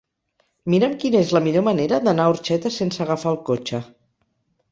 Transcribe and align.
Mira'm 0.73 0.93
quina 1.03 1.19
és 1.25 1.33
la 1.37 1.41
millor 1.47 1.65
manera 1.67 1.99
d'anar 2.07 2.25
a 2.29 2.33
Orxeta 2.35 2.71
sense 2.77 3.05
agafar 3.05 3.35
el 3.35 3.39
cotxe. 3.51 3.83